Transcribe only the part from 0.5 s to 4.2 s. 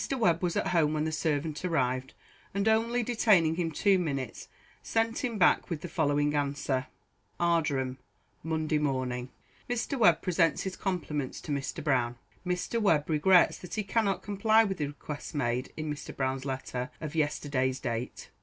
at home when the servant arrived, and, only detaining him two